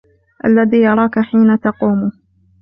[0.45, 2.11] الَّذِي يَرَاكَ حِينَ تَقُومُ